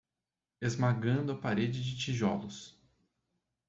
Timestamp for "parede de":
1.37-1.95